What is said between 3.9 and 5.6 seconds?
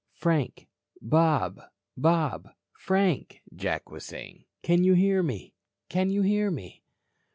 was saying. "Can you hear me?